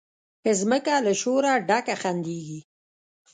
مځکه 0.45 0.95
له 1.05 1.13
شوره 1.21 1.51
ډکه 1.67 1.95
خندیږي 2.01 2.59